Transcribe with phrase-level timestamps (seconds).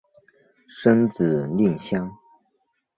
[0.67, 2.17] 生子令香。